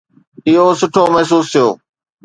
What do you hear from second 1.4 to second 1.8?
ٿيو